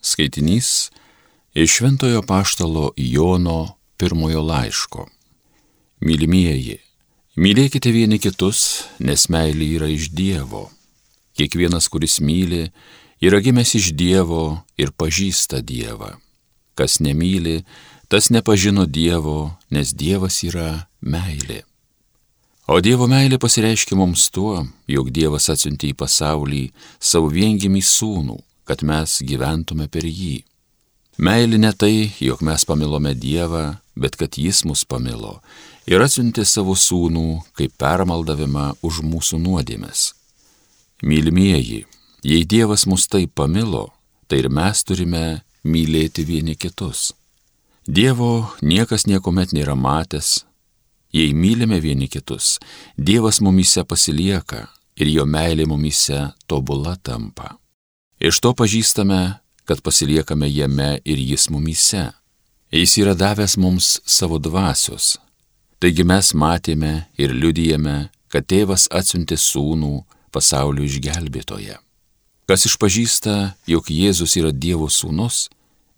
[0.00, 0.90] Skaitinys
[1.54, 5.04] iš Šventojo Paštalo Jono pirmojo laiško.
[6.00, 6.78] Mylimieji,
[7.36, 10.70] mylėkite vieni kitus, nes meilė yra iš Dievo.
[11.36, 12.70] Kiekvienas, kuris myli,
[13.20, 16.16] yra gimęs iš Dievo ir pažįsta Dievą.
[16.74, 17.60] Kas nemyli,
[18.08, 21.66] tas nepažino Dievo, nes Dievas yra meilė.
[22.72, 28.40] O Dievo meilė pasireiškia mums tuo, jog Dievas atsiuntė į pasaulį savo viengimį sūnų
[28.70, 30.44] kad mes gyventume per jį.
[31.18, 33.64] Meilė ne tai, jog mes pamilome Dievą,
[33.98, 35.40] bet kad Jis mus pamilo
[35.90, 40.12] ir atsiuntė savo sūnų kaip permaldavimą už mūsų nuodėmes.
[41.02, 41.82] Mylimieji,
[42.22, 43.88] jei Dievas mus taip pamilo,
[44.28, 45.24] tai ir mes turime
[45.66, 47.10] mylėti vieni kitus.
[47.88, 50.44] Dievo niekas niekuomet nėra matęs,
[51.10, 52.60] jei mylime vieni kitus,
[52.96, 54.68] Dievas mumise pasilieka
[55.00, 57.59] ir jo meilė mumise tobula tampa.
[58.20, 62.10] Iš to pažįstame, kad pasiliekame jame ir jis mumyse.
[62.70, 65.16] Jis yra davęs mums savo dvasios.
[65.80, 70.02] Taigi mes matėme ir liudijame, kad tėvas atsiuntė sūnų
[70.34, 71.78] pasaulio išgelbėtoje.
[72.44, 75.48] Kas išpažįsta, jog Jėzus yra Dievo sūnus,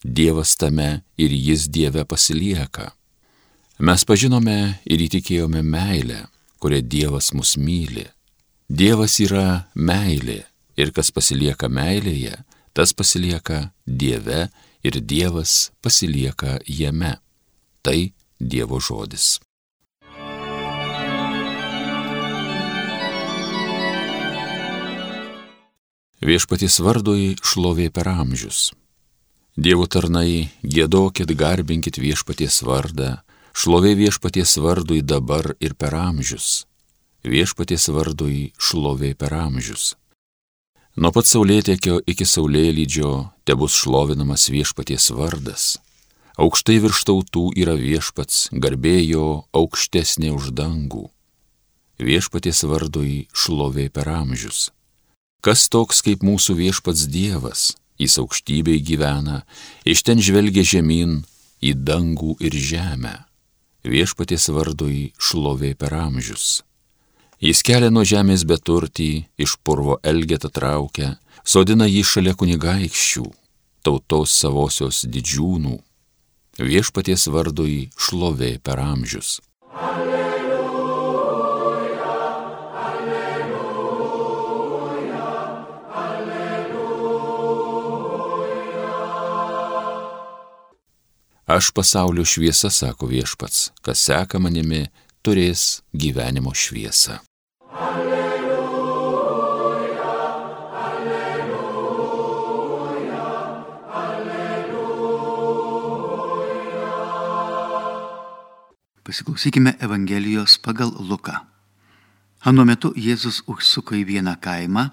[0.04, 2.92] Dievas tame ir jis Dieve pasilieka.
[3.82, 6.28] Mes pažinome ir įtikėjome meilę,
[6.62, 8.06] kurią Dievas mus myli.
[8.70, 10.44] Dievas yra meilė
[10.82, 12.34] ir kas pasilieka meilėje,
[12.74, 14.48] tas pasilieka Dieve
[14.82, 17.16] ir Dievas pasilieka jame.
[17.82, 19.38] Tai Dievo žodis.
[26.22, 28.70] Viešpaties vardui šlovė per amžius.
[29.58, 33.16] Dievo tarnai, gėdokit, garbinkit viešpaties vardą,
[33.58, 36.62] šlovė viešpaties vardui dabar ir per amžius.
[37.26, 39.96] Viešpaties vardui šlovė per amžius.
[40.92, 43.10] Nuo pat saulėtekio iki saulėlydžio
[43.48, 45.78] te bus šlovinamas viešpaties vardas.
[46.36, 51.06] Aukštai virš tautų yra viešpats, garbėjo aukštesnė už dangų.
[51.96, 54.68] Viešpaties vardui šlovė per amžius.
[55.40, 59.46] Kas toks kaip mūsų viešpats Dievas, jis aukštybei gyvena,
[59.88, 61.22] iš ten žvelgia žemyn
[61.64, 63.14] į dangų ir žemę.
[63.88, 66.60] Viešpaties vardui šlovė per amžius.
[67.42, 73.24] Jis kelia nuo žemės beturtį, iš purvo elgetą traukia, sodina jį šalia kunigaikščių,
[73.82, 75.74] tautos savosios didžiūnų.
[76.62, 79.40] Viešpaties vardui šlovė per amžius.
[79.74, 80.54] Alleluja,
[82.84, 83.66] alleluja,
[86.04, 87.02] alleluja.
[91.58, 94.86] Aš pasaulio šviesa, sako viešpats, kas seka manimi,
[95.26, 97.18] turės gyvenimo šviesą.
[109.12, 111.34] Pasiklausykime Evangelijos pagal Luką.
[112.48, 114.86] Anu metu Jėzus užsuko į vieną kaimą,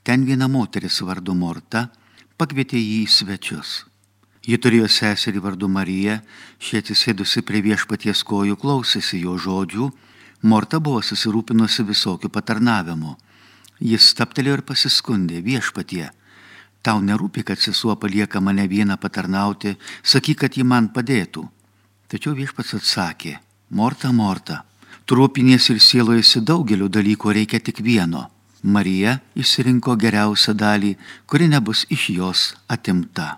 [0.00, 1.82] ten viena moteris vardu Morta
[2.40, 3.72] pakvietė jį į svečius.
[4.48, 6.14] Ji turėjo seserį vardu Mariją,
[6.56, 9.90] šie atsisėdusi prie viešpaties kojų klausėsi jo žodžių,
[10.48, 13.12] Morta buvo susirūpinusi visokių patarnavimų.
[13.84, 16.06] Jis staptelėjo ir pasiskundė viešpatie.
[16.80, 21.44] Tau nerūpi, kad sesuo palieka mane vieną patarnauti, sakyk, kad ji man padėtų.
[22.08, 23.34] Tačiau viešpats atsakė,
[23.68, 24.62] Morta, Morta,
[25.04, 28.30] trūpinės ir sielojasi daugeliu dalykų, reikia tik vieno.
[28.64, 30.94] Marija išsirinko geriausią dalį,
[31.28, 33.36] kuri nebus iš jos atimta.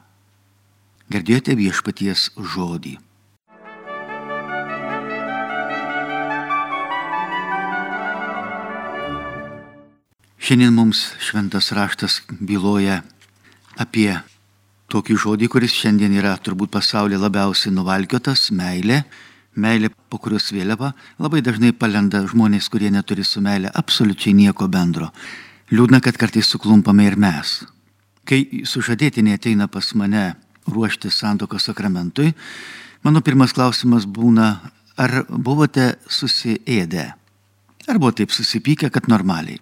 [1.11, 2.93] Girdėjote viešpaties žodį.
[10.39, 13.01] Šiandien mums šventas raštas byloja
[13.83, 14.15] apie
[14.95, 19.03] tokį žodį, kuris šiandien yra turbūt pasaulyje labiausiai nuvalkiotas- meilė
[19.61, 25.11] meilė, po kurios vėliava labai dažnai palenda žmonės, kurie neturi su meilė absoliučiai nieko bendro.
[25.71, 27.61] Liūdna, kad kartais suklumpame ir mes.
[28.27, 30.35] Kai sužadėtinė ateina pas mane
[30.71, 32.33] ruošti santokos sakramentui,
[33.07, 34.51] mano pirmas klausimas būna,
[34.99, 37.11] ar buvote susiėdę?
[37.89, 39.61] Ar buvo taip susipykę, kad normaliai?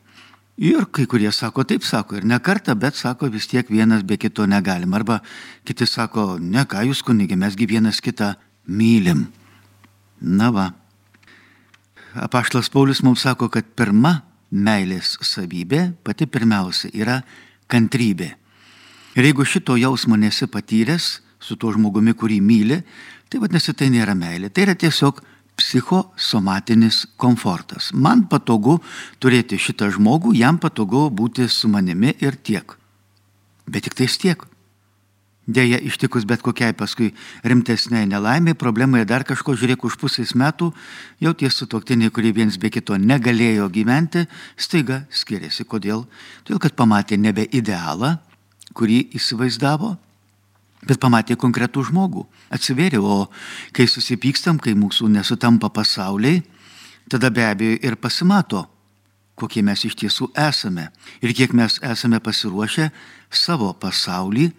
[0.58, 4.16] Ir kai kurie sako, taip sako, ir ne kartą, bet sako, vis tiek vienas be
[4.18, 4.94] kito negalim.
[4.94, 5.20] Arba
[5.64, 8.32] kiti sako, ne ką jūs kunigė, mesgi vienas kitą
[8.66, 9.28] mylim.
[10.20, 10.70] Na va.
[12.18, 17.20] Apaštlas Paulius mums sako, kad pirma meilės savybė, pati pirmiausia, yra
[17.70, 18.32] kantrybė.
[19.18, 22.80] Ir jeigu šito jausmo nesi patyręs su tuo žmogumi, kurį myli,
[23.28, 24.50] tai vadinasi, tai nėra meilė.
[24.50, 25.20] Tai yra tiesiog
[25.58, 27.90] psichosomatinis komfortas.
[27.92, 28.78] Man patogu
[29.22, 32.76] turėti šitą žmogų, jam patogu būti su manimi ir tiek.
[33.68, 34.44] Bet tik tais tiek.
[35.48, 40.74] Deja, ištikus bet kokiai paskui rimtesniai nelaimiai, problemai dar kažko, žiūrėk, už pusės metų
[41.24, 44.26] jau tie sutoktiniai, kurie viens be kito negalėjo gyventi,
[44.60, 45.64] staiga skiriasi.
[45.64, 46.04] Kodėl?
[46.44, 48.18] Todėl, kad pamatė nebe idealą,
[48.76, 49.94] kurį įsivaizdavo,
[50.84, 52.26] bet pamatė konkretų žmogų.
[52.52, 53.32] Atsiverė, o
[53.72, 56.44] kai susipykstam, kai mūsų nesutampa pasauliai,
[57.08, 58.66] tada be abejo ir pasimato,
[59.38, 60.90] kokie mes iš tiesų esame
[61.24, 62.90] ir kiek mes esame pasiruošę
[63.32, 64.50] savo pasaulį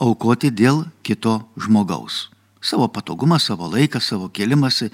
[0.00, 2.28] aukoti dėl kito žmogaus.
[2.60, 4.90] Savo patogumą, savo laiką, savo kelimąsi,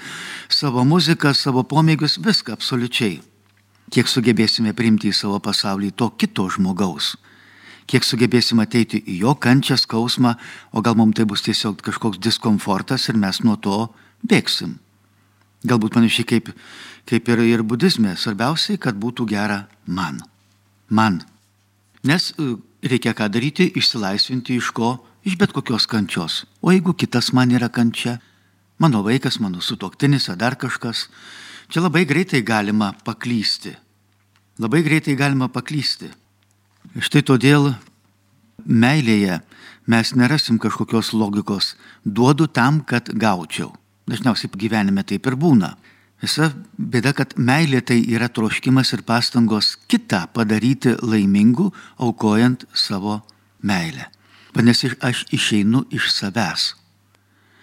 [0.48, 3.20] savo muziką, savo pomėgius, viską absoliučiai.
[3.90, 7.14] Kiek sugebėsime priimti į savo pasaulį to kito žmogaus.
[7.86, 10.34] Kiek sugebėsime ateiti į jo kančią, skausmą,
[10.74, 13.78] o gal mums tai bus tiesiog kažkoks diskomfortas ir mes nuo to
[14.26, 14.78] bėgsim.
[15.66, 16.50] Galbūt panašiai kaip,
[17.06, 18.14] kaip ir, ir budizme.
[18.18, 20.18] Svarbiausiai, kad būtų gera man.
[20.90, 21.22] Man.
[22.06, 22.32] Nes
[22.82, 26.44] reikia ką daryti, išsilaisvinti iš ko, iš bet kokios kančios.
[26.60, 28.18] O jeigu kitas man yra kančia,
[28.78, 31.08] mano vaikas, mano sutoktinis ar dar kažkas,
[31.68, 33.76] čia labai greitai galima paklysti.
[34.58, 36.12] Labai greitai galima paklysti.
[37.02, 37.74] Štai todėl
[38.64, 39.40] meilėje
[39.86, 41.74] mes nerasim kažkokios logikos.
[42.04, 43.74] Duodu tam, kad gaučiau.
[44.06, 45.74] Dažniausiai gyvenime taip ir būna.
[46.22, 46.48] Visa
[46.80, 53.20] bėda, kad meilė tai yra troškimas ir pastangos kitą padaryti laimingu, aukojant savo
[53.60, 54.08] meilę.
[54.56, 56.70] Vadinasi, aš išeinu iš savęs.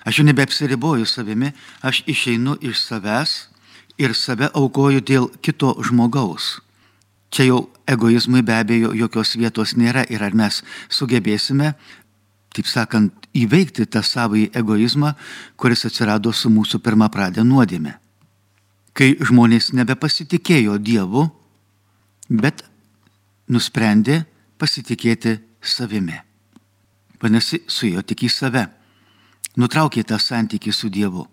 [0.06, 1.50] Aš jau nebeapsiriboju savimi,
[1.82, 3.34] aš išeinu iš savęs
[3.98, 6.60] ir save aukoju dėl kito žmogaus.
[7.34, 7.60] Čia jau
[7.90, 10.62] egoizmui be abejo jokios vietos nėra ir ar mes
[10.94, 11.74] sugebėsime,
[12.54, 15.16] taip sakant, įveikti tą savąjį egoizmą,
[15.58, 18.03] kuris atsirado su mūsų pirmą pradę nuodėme
[18.94, 21.26] kai žmonės nebepasitikėjo Dievu,
[22.30, 22.64] bet
[23.50, 24.24] nusprendė
[24.62, 26.20] pasitikėti savimi.
[27.22, 28.68] Vadinasi, su juo tik į save.
[29.58, 31.28] Nutraukė tą santykį su Dievu.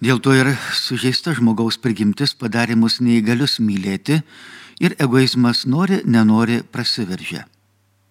[0.00, 4.22] Dėl to ir sužeista žmogaus prigimtis padarė mus neįgalius mylėti
[4.80, 7.44] ir egoizmas nori, nenori prasiveržia.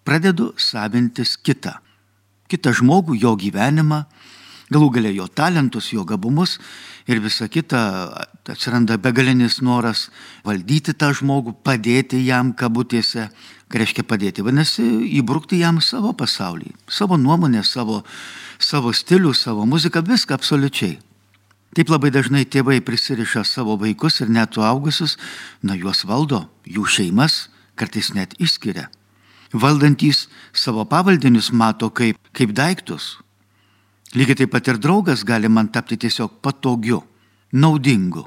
[0.06, 1.74] Pradedu savintis kitą.
[2.50, 4.04] Kitą žmogų, jo gyvenimą,
[4.70, 6.58] galų galia jo talentus, jo gabumus
[7.10, 7.80] ir visa kita,
[8.50, 10.08] atsiranda begalinis noras
[10.46, 13.28] valdyti tą žmogų, padėti jam kabutėse,
[13.70, 14.86] ką reiškia padėti, vadinasi,
[15.18, 18.02] įbrukti jam savo pasaulį, savo nuomonę, savo,
[18.58, 20.98] savo stilių, savo muziką, viską absoliučiai.
[21.70, 25.14] Taip labai dažnai tėvai prisiriša savo vaikus ir net suaugusius,
[25.62, 27.44] nuo juos valdo, jų šeimas
[27.78, 28.88] kartais net išskiria.
[29.54, 33.16] Valdantys savo pavaldinius mato kaip, kaip daiktus,
[34.10, 37.04] Lygiai taip pat ir draugas gali man tapti tiesiog patogiu,
[37.52, 38.24] naudingu.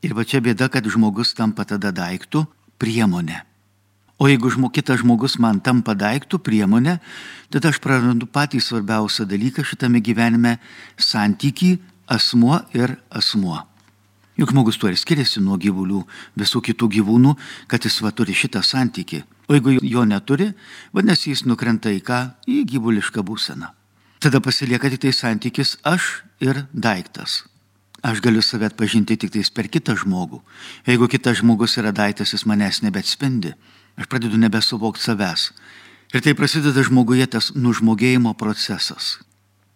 [0.00, 2.46] Ir va čia bėda, kad žmogus tampa tada daiktų
[2.80, 3.42] priemonė.
[4.16, 6.96] O jeigu žmo, kitas žmogus man tampa daiktų priemonė,
[7.52, 10.56] tada aš prarandu patį svarbiausią dalyką šitame gyvenime-
[11.10, 11.76] santyki
[12.08, 13.66] asmuo ir asmuo.
[14.36, 16.06] Juk žmogus tuo ir skiriasi nuo gyvulių,
[16.36, 17.36] visų kitų gyvūnų,
[17.68, 19.24] kad jis va turi šitą santyki.
[19.48, 20.54] O jeigu jo neturi,
[20.92, 22.34] vadinasi, jis nukrenta į ką?
[22.48, 23.85] Į gyvulišką būseną.
[24.26, 27.44] Tada pasilieka tik tai santykis aš ir daiktas.
[28.02, 30.40] Aš galiu save atpažinti tik tais per kitą žmogų.
[30.82, 33.54] Jeigu kitas žmogus yra daiktas, jis manęs nebetspindi.
[33.94, 35.52] Aš pradedu nebesuvokti savęs.
[36.10, 39.20] Ir tai prasideda žmoguje tas nužmogėjimo procesas.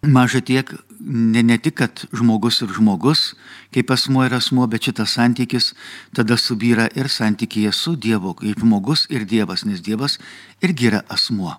[0.03, 3.37] Maža tiek, ne, ne tik, kad žmogus ir žmogus,
[3.71, 5.71] kaip asmuo ir asmuo, bet šitas santykis
[6.11, 10.19] tada subyra ir santykėje su Dievu, kaip žmogus ir Dievas, nes Dievas
[10.59, 11.55] irgi yra asmuo.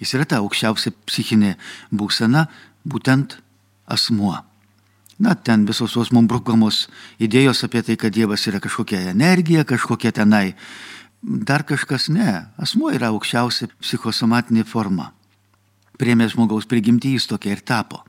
[0.00, 1.54] Jis yra ta aukščiausia psichinė
[1.94, 2.46] būsena,
[2.84, 3.38] būtent
[3.86, 4.36] asmuo.
[5.18, 6.82] Na, ten visos tos mums brukamos
[7.22, 10.52] idėjos apie tai, kad Dievas yra kažkokia energija, kažkokia tenai.
[11.22, 12.44] Dar kažkas ne.
[12.60, 15.14] Asmuo yra aukščiausia psichosomatinė forma.
[15.96, 18.02] Priemė žmogaus prigimtį jis tokia ir tapo.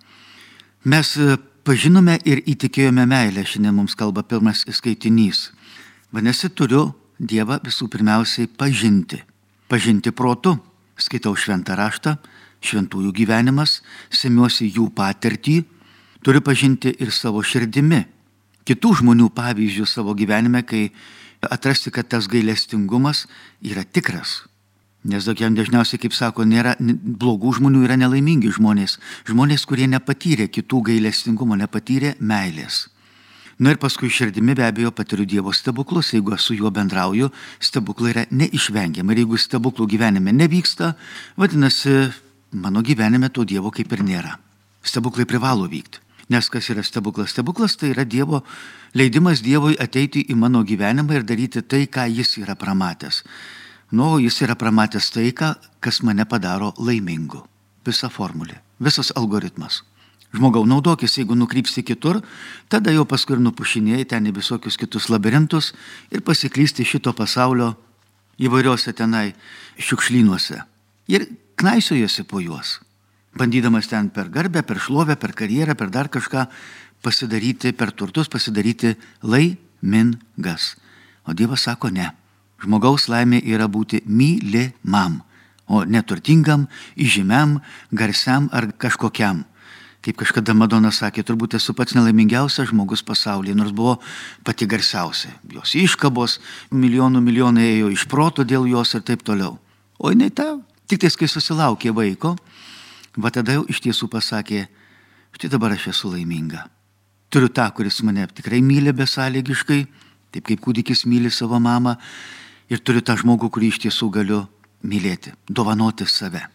[0.84, 5.54] Mes e, pažinome ir įtikėjome meilę, šiandien mums kalba pirmas skaitinys.
[6.12, 9.24] Vadinasi, turiu Dievą visų pirmiausiai pažinti.
[9.72, 10.58] Pažinti protu
[10.98, 12.18] skaitau šventą raštą,
[12.66, 15.62] šventųjų gyvenimas, semiuosi jų patirtį,
[16.26, 18.04] turiu pažinti ir savo širdimi,
[18.68, 20.90] kitų žmonių pavyzdžių savo gyvenime, kai
[21.46, 23.26] atrasti, kad tas gailestingumas
[23.62, 24.44] yra tikras.
[25.08, 28.98] Nes tokiam dažniausiai, kaip sako, nėra blogų žmonių, yra nelaimingi žmonės.
[29.30, 32.88] Žmonės, kurie nepatyrė kitų gailestingumo, nepatyrė meilės.
[33.58, 38.26] Na ir paskui širdimi be abejo patiriu Dievo stebuklus, jeigu su juo bendrauju, stebuklai yra
[38.30, 39.14] neišvengiami.
[39.14, 40.94] Ir jeigu stebuklų gyvenime nevyksta,
[41.38, 42.12] vadinasi,
[42.52, 44.38] mano gyvenime to Dievo kaip ir nėra.
[44.86, 46.04] Stebuklai privalo vykti.
[46.30, 47.32] Nes kas yra stebuklas?
[47.32, 48.44] Stebuklas tai yra Dievo
[48.94, 53.24] leidimas Dievui ateiti į mano gyvenimą ir daryti tai, ką jis yra pramatęs.
[53.96, 57.48] Nu, jis yra pramatęs tai, ką, kas mane padaro laimingu.
[57.88, 59.82] visa formulė, visas algoritmas.
[60.36, 62.20] Žmogau, naudokis, jeigu nukrypsi kitur,
[62.68, 65.72] tada jau paskui ir nupušinėjai ten į visokius kitus labirintus
[66.12, 67.72] ir pasiklysti šito pasaulio
[68.38, 69.32] įvairiuose tenai
[69.80, 70.60] šiukšlynuose.
[71.08, 72.78] Ir knaisiojosi po juos,
[73.40, 76.46] bandydamas ten per garbę, per šlovę, per karjerą, per dar kažką
[77.02, 80.76] pasidaryti, per turtus pasidaryti laimingas.
[81.24, 82.12] O Dievas sako ne.
[82.64, 85.22] Žmogaus laimė yra būti mylimam,
[85.68, 86.66] o neturtingam,
[86.98, 87.60] įžymiam,
[87.92, 89.46] garsiam ar kažkokiam.
[90.08, 93.98] Kaip kažkada Madona sakė, turbūt esu pats nelaimingiausias žmogus pasaulyje, nors buvo
[94.48, 95.34] pati garsiausia.
[95.52, 96.38] Jos iškabos,
[96.72, 99.58] milijonų milijonai ėjo iš proto dėl jos ir taip toliau.
[100.00, 100.54] O jinai ta,
[100.88, 102.38] tik tais kai susilaukė vaiko,
[103.20, 104.64] va tada jau iš tiesų pasakė,
[105.36, 106.64] štai dabar aš esu laiminga.
[107.28, 109.82] Turiu tą, kuris mane tikrai myli besąlygiškai,
[110.32, 111.98] taip kaip kūdikis myli savo mamą,
[112.72, 114.46] ir turiu tą žmogų, kurį iš tiesų galiu
[114.88, 116.48] mylėti, dovanoti save.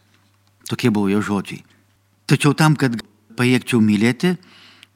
[0.72, 1.66] Tokie buvo jo žodžiai.
[2.32, 2.96] Tačiau tam, kad
[3.36, 4.36] pajėgčiau mylėti,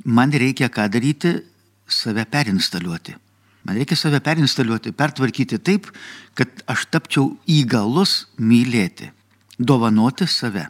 [0.05, 1.43] man reikia ką daryti-
[1.89, 3.15] save perinstaliuoti.
[3.65, 5.91] Man reikia save perinstaliuoti, pertvarkyti taip,
[6.35, 9.11] kad aš tapčiau įgalus mylėti,
[9.59, 10.69] dovanoti save.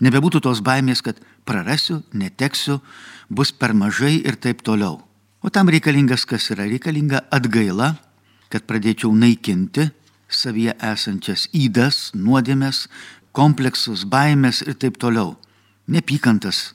[0.00, 2.80] Nebebūtų tos baimės, kad prarasiu, neteksiu,
[3.28, 5.02] bus per mažai ir taip toliau.
[5.42, 6.64] O tam reikalingas kas yra?
[6.64, 7.96] Reikalinga atgaila,
[8.48, 9.90] kad pradėčiau naikinti
[10.28, 12.86] savyje esančias įdas, nuodėmės,
[13.36, 15.36] kompleksus, baimės ir taip toliau.
[15.86, 16.72] Nepykantas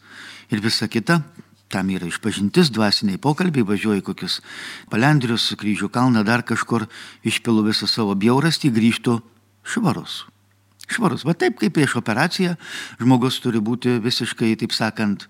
[0.51, 1.22] ir visa kita.
[1.72, 4.41] Tam yra išpažintis, dvasiniai pokalbiai, važiuoju kokius
[4.91, 6.89] palendrius, kryžių kalną, dar kažkur,
[7.24, 9.22] išpilu visą savo bjaurastį, grįžtų
[9.63, 10.25] švarus
[10.91, 11.24] švarus.
[11.27, 12.58] Va taip kaip prieš operaciją
[13.00, 15.27] žmogus turi būti visiškai, taip sakant,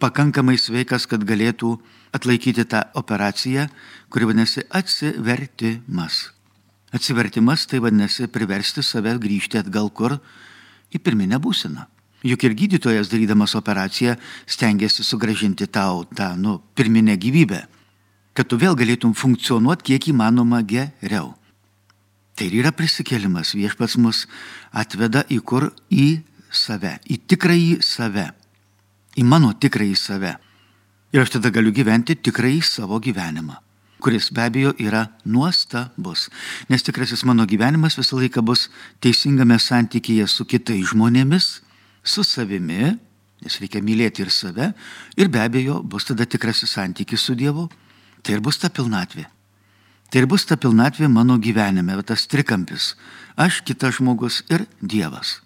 [0.00, 1.76] pakankamai sveikas, kad galėtų
[2.16, 3.66] atlaikyti tą operaciją,
[4.12, 6.30] kuri vadinasi atsivertimas.
[6.94, 10.18] Atsivertimas tai vadinasi priversti save grįžti atgal kur
[10.94, 11.88] į pirminę būseną.
[12.26, 14.16] Juk ir gydytojas darydamas operaciją
[14.50, 17.60] stengiasi sugražinti tau tą, nu, pirminę gyvybę,
[18.34, 21.36] kad tu vėl galėtum funkcionuoti kiek įmanoma geriau.
[22.36, 23.54] Tai ir yra prisikėlimas.
[23.56, 24.26] Viešpats mus
[24.74, 25.70] atveda į kur?
[25.88, 26.20] Į
[26.52, 28.26] save, į tikrąjį save,
[29.16, 30.34] į mano tikrąjį save.
[31.14, 33.56] Ir aš tada galiu gyventi tikrąjį savo gyvenimą,
[34.02, 36.26] kuris be abejo yra nuostabus.
[36.68, 38.66] Nes tikrasis mano gyvenimas visą laiką bus
[39.00, 41.65] teisingame santykėje su kitais žmonėmis,
[42.06, 42.94] su savimi,
[43.44, 44.70] nes reikia mylėti ir save,
[45.18, 47.68] ir be abejo bus tada tikrasis santykis su Dievu.
[48.22, 49.26] Tai ir bus ta pilnatvė.
[50.10, 52.94] Tai ir bus ta pilnatvė mano gyvenime, tas trikampis.
[53.36, 55.40] Aš, kitas žmogus ir Dievas.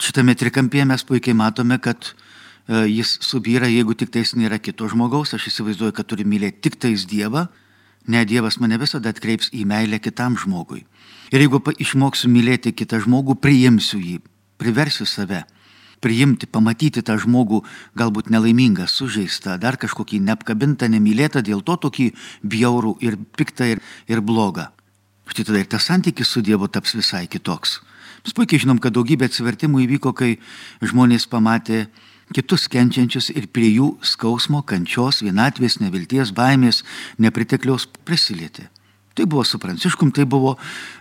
[0.00, 5.32] Šitame trikampyje mes puikiai matome, kad e, jis subyra, jeigu tik tais nėra kito žmogaus.
[5.36, 7.46] Aš įsivaizduoju, kad turi mylėti tik tais Dievą.
[8.10, 10.82] Ne, Dievas mane visada atkreips į meilę kitam žmogui.
[11.32, 14.18] Ir jeigu išmoksiu mylėti kitą žmogų, priimsiu jį,
[14.60, 15.44] priversiu save
[16.04, 17.62] priimti, pamatyti tą žmogų
[17.96, 22.10] galbūt nelaimingą, sužeistą, dar kažkokį neapkabintą, nemylėtą, dėl to tokį
[22.44, 24.68] bjaurų ir piktą ir, ir blogą.
[25.30, 27.78] Štai tada ir tas santykis su Dievu taps visai kitoks.
[28.24, 30.36] Mes puikiai žinom, kad daugybė atsivertimų įvyko, kai
[30.84, 31.86] žmonės pamatė
[32.36, 36.82] kitus kenčiančius ir prie jų skausmo, kančios, vienatvės, nevilties, baimės,
[37.20, 38.68] nepritekliaus prisilietė.
[39.14, 40.56] Tai buvo su Pranciškum, tai buvo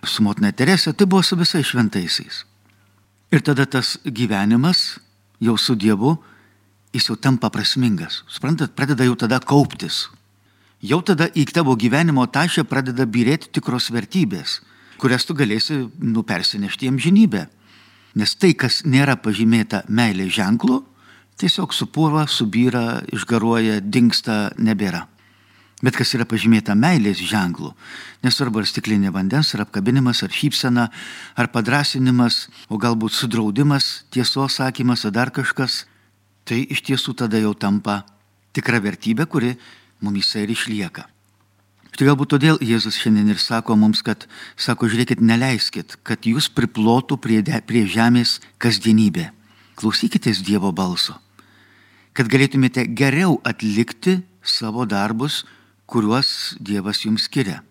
[0.06, 2.44] su motina Teresė, tai buvo su visais šventaisiais.
[3.34, 5.00] Ir tada tas gyvenimas
[5.42, 6.20] jau su Dievu,
[6.94, 8.22] jis jau tampa prasmingas.
[8.30, 10.06] Suprantat, pradeda jau tada kauptis.
[10.84, 14.60] Jau tada į tavo gyvenimo tašę pradeda birėti tikros vertybės,
[15.02, 17.48] kurias tu galėsi nupersinešti jiem žinybę.
[18.22, 20.84] Nes tai, kas nėra pažymėta meilė ženklu,
[21.42, 25.08] tiesiog supūva, subyra, išgaruoja, dinksta, nebėra.
[25.84, 27.74] Bet kas yra pažymėta meilės ženklu,
[28.24, 30.88] nesvarbu ar stiklinė vandens, ar apkabinimas, ar šypsena,
[31.36, 35.84] ar padrasinimas, o galbūt sudraudimas, tiesos sakymas, ar dar kažkas,
[36.48, 38.06] tai iš tiesų tada jau tampa
[38.56, 39.58] tikra vertybė, kuri
[40.00, 41.10] mumise ir išlieka.
[41.94, 44.24] Štai galbūt todėl Jėzus šiandien ir sako mums, kad,
[44.58, 49.28] sako, žiūrėkit, neleiskit, kad jūs priplotų prie, de, prie žemės kasdienybė.
[49.78, 51.20] Klausykitės Dievo balso,
[52.18, 55.44] kad galėtumėte geriau atlikti savo darbus,
[55.94, 57.62] kuriuos Dievas jums skiria.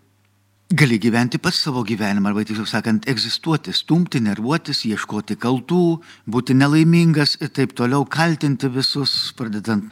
[0.72, 5.98] Gali gyventi pats savo gyvenimą, arba tiesiog sakant, egzistuoti, stumti, nervuotis, ieškoti kaltų,
[6.30, 9.90] būti nelaimingas ir taip toliau kaltinti visus, pradedant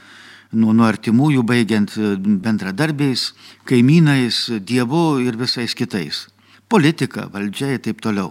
[0.54, 1.98] nuo, nuo artimųjų, baigiant
[2.46, 3.26] bendradarbiais,
[3.68, 6.28] kaimynais, Dievu ir visais kitais.
[6.70, 8.30] Politika, valdžia ir taip toliau.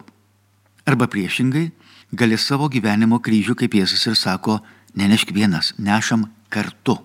[0.89, 1.67] Arba priešingai,
[2.15, 4.61] gali savo gyvenimo kryžių, kaip Jėzus ir sako,
[4.97, 6.97] nenešk vienas, nešam kartu.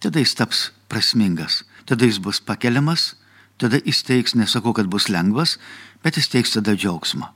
[0.00, 3.14] Tada jis taps prasmingas tada jis bus pakeliamas,
[3.58, 5.56] tada jis teiks, nesakau, kad bus lengvas,
[6.04, 7.30] bet jis teiks tada džiaugsmą.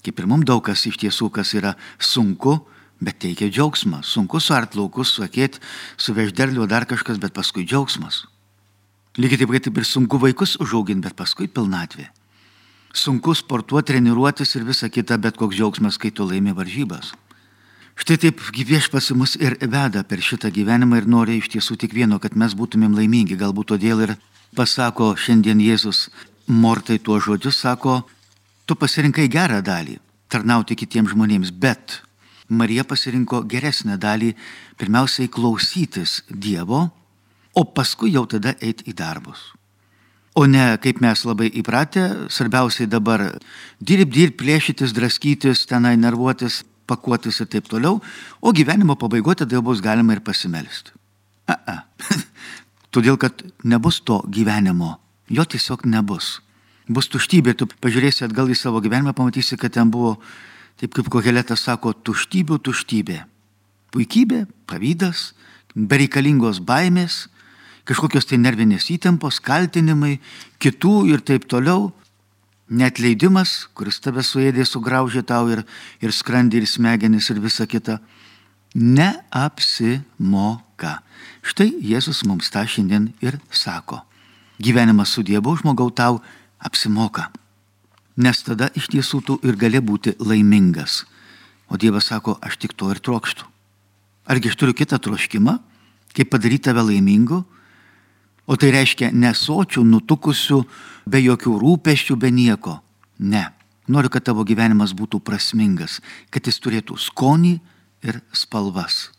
[0.00, 2.56] Kaip ir mums daug kas iš tiesų, kas yra sunku,
[3.04, 4.00] bet teikia džiaugsmą.
[4.04, 5.60] Sunku suart laukus, suakėti,
[6.00, 8.24] suvež derlių, dar kažkas, bet paskui džiaugsmas.
[9.20, 12.08] Lygiai taip, kaip ir sunku vaikus užauginti, bet paskui pilnatvė.
[12.96, 17.12] Sunku sportuoti, treniruotis ir visa kita, bet koks džiaugsmas, kai tu laimi varžybas.
[18.00, 22.16] Štai taip viešpasi mus ir veda per šitą gyvenimą ir nori iš tiesų tik vieno,
[22.16, 23.36] kad mes būtumėm laimingi.
[23.36, 24.14] Galbūt todėl ir
[24.56, 26.06] pasako šiandien Jėzus
[26.48, 27.98] Mortai tuo žodžiu, sako,
[28.64, 29.98] tu pasirinkai gerą dalį-
[30.32, 32.00] tarnauti kitiems žmonėms, bet
[32.48, 34.34] Marija pasirinko geresnę dalį-
[34.80, 36.90] pirmiausiai klausytis Dievo,
[37.54, 39.52] o paskui jau tada eiti į darbus.
[40.34, 43.38] O ne kaip mes labai įpratę, svarbiausiai dabar
[43.82, 48.00] dirb, dirb, plėšytis, draskytis, tenai nervuotis, pakuotis ir taip toliau,
[48.42, 50.92] o gyvenimo pabaigoje tada bus galima ir pasimelsti.
[51.46, 51.76] A, a.
[52.94, 54.96] Todėl, kad nebus to gyvenimo,
[55.30, 56.40] jo tiesiog nebus.
[56.90, 60.16] Bus tuštybė, tu pažiūrėsi atgal į savo gyvenimą, pamatysi, kad ten buvo,
[60.80, 63.20] taip kaip Koheletas sako, tuštybių tuštybė.
[63.94, 65.30] Puikybė, pavydas,
[65.74, 67.28] bereikalingos baimės,
[67.86, 70.18] kažkokios tai nervinės įtampos, kaltinimai,
[70.62, 71.92] kitų ir taip toliau.
[72.70, 75.64] Netleidimas, kuris tave suėdė, sugraužė tau ir,
[75.98, 77.98] ir skrandį, ir smegenis, ir visa kita,
[78.78, 80.02] neapsimoka.
[81.42, 84.06] Štai Jėzus mums tą šiandien ir sako.
[84.62, 86.20] Gyvenimas su Dievu žmogau tau
[86.62, 87.30] apsimoka.
[88.20, 91.04] Nes tada iš tiesų tu ir gali būti laimingas.
[91.70, 93.44] O Dievas sako, aš tik to ir trokštų.
[94.30, 95.58] Argi aš turiu kitą troškimą,
[96.14, 97.44] kaip padaryti tave laimingu?
[98.50, 100.64] O tai reiškia nesočių, nutukusių,
[101.06, 102.80] be jokių rūpeščių, be nieko.
[103.22, 103.46] Ne.
[103.90, 106.00] Noriu, kad tavo gyvenimas būtų prasmingas,
[106.34, 107.54] kad jis turėtų skonį
[108.06, 109.10] ir spalvas.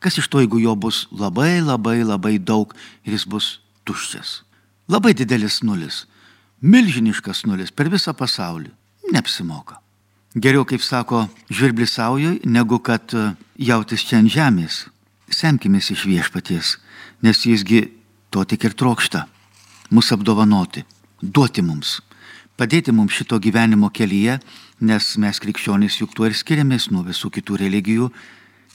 [0.00, 3.48] Kas iš to, jeigu jo bus labai, labai, labai daug ir jis bus
[3.88, 4.42] tuščias?
[4.92, 6.04] Labai didelis nulis,
[6.60, 8.70] milžiniškas nulis per visą pasaulį.
[9.12, 9.80] Neapsimoka.
[10.36, 14.84] Geriau, kaip sako žvirblis saujoj, negu kad e, jautis čia ant žemės.
[15.32, 16.74] Semkimės iš viešpaties,
[17.24, 17.86] nes jisgi
[18.36, 19.24] to tik ir trokšta-
[19.94, 20.84] mus apdovanoti,
[21.22, 22.02] duoti mums,
[22.58, 24.40] padėti mums šito gyvenimo kelyje,
[24.80, 28.10] nes mes krikščionys juk tuo ir skiriamės nuo visų kitų religijų,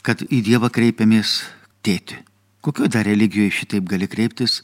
[0.02, 1.44] kad į Dievą kreipiamės
[1.84, 2.18] tėti.
[2.60, 4.62] Kokio dar religijoje šitaip gali kreiptis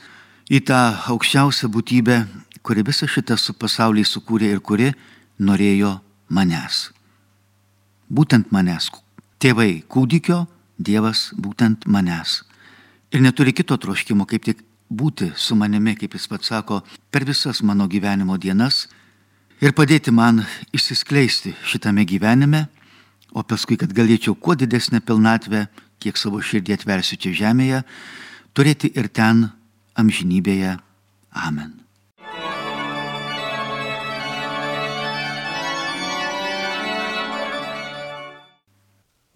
[0.50, 0.80] į tą
[1.14, 2.26] aukščiausią būtybę,
[2.62, 4.94] kuri visą šitą su pasaulį sukūrė ir kuri
[5.38, 6.90] norėjo manęs.
[8.10, 8.90] Būtent manęs.
[9.38, 12.42] Tėvai kūdikio, Dievas būtent manęs.
[13.10, 17.62] Ir neturi kito troškimo, kaip tik būti su manimi, kaip jis pats sako, per visas
[17.62, 18.86] mano gyvenimo dienas
[19.60, 22.66] ir padėti man išsiskleisti šitame gyvenime,
[23.32, 25.66] o paskui, kad galėčiau kuo didesnę pilnatvę,
[26.00, 27.82] kiek savo širdį atversiu čia žemėje,
[28.56, 29.50] turėti ir ten
[29.98, 30.78] amžinybėje.
[31.34, 31.74] Amen.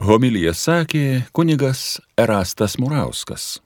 [0.02, 3.60] Homilyje sakė kunigas Erastas Murauskas.